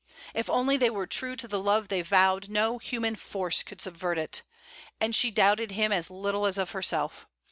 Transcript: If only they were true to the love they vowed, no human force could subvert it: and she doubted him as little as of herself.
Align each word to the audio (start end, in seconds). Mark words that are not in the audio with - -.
If 0.33 0.49
only 0.49 0.77
they 0.77 0.89
were 0.89 1.05
true 1.05 1.35
to 1.35 1.47
the 1.47 1.59
love 1.61 1.87
they 1.89 2.01
vowed, 2.01 2.49
no 2.49 2.79
human 2.79 3.15
force 3.15 3.61
could 3.61 3.81
subvert 3.81 4.17
it: 4.17 4.41
and 4.99 5.15
she 5.15 5.29
doubted 5.29 5.73
him 5.73 5.91
as 5.91 6.09
little 6.09 6.47
as 6.47 6.57
of 6.57 6.71
herself. 6.71 7.27